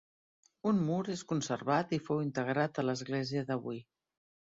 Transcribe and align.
Un 0.69 0.77
mur 0.85 1.01
és 1.15 1.21
conservat 1.31 1.93
i 1.97 1.99
fou 2.07 2.21
integrat 2.23 2.81
a 2.83 2.85
l'església 2.87 3.45
d'avui. 3.51 3.79